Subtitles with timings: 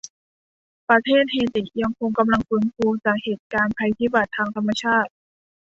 [0.89, 5.11] ประเทศเฮติยังคงกำลังฟื้นฟูจากเหตุการณ์ภัยพิบัติทางธรรมชาติ